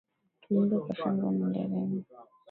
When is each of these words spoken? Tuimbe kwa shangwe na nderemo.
Tuimbe 0.41 0.75
kwa 0.83 0.95
shangwe 0.99 1.23
na 1.31 1.47
nderemo. 1.49 1.79